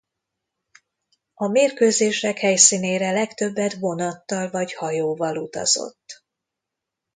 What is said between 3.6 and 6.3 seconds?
vonattal vagy hajóval utazott.